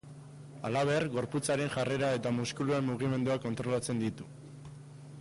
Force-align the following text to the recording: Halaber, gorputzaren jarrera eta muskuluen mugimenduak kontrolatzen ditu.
Halaber, 0.69 1.03
gorputzaren 1.17 1.69
jarrera 1.75 2.11
eta 2.21 2.33
muskuluen 2.39 2.91
mugimenduak 2.91 3.49
kontrolatzen 3.49 4.07
ditu. 4.07 4.31